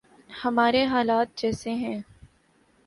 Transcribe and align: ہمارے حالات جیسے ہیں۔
ہمارے 0.43 0.83
حالات 0.85 1.37
جیسے 1.37 1.71
ہیں۔ 1.73 1.99